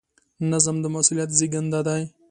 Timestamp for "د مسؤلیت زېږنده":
0.83-1.79